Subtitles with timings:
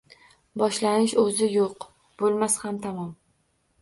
[0.61, 1.87] Boshlanish o‘zi yo‘q,
[2.23, 3.17] bo‘lmas ham tamom!